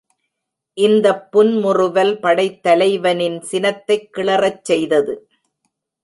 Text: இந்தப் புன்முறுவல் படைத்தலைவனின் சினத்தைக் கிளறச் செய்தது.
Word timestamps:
இந்தப் 0.77 1.31
புன்முறுவல் 1.31 2.19
படைத்தலைவனின் 2.19 3.41
சினத்தைக் 3.41 4.09
கிளறச் 4.17 4.63
செய்தது. 4.63 5.13